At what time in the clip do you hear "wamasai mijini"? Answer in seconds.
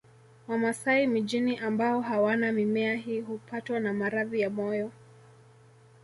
0.47-1.57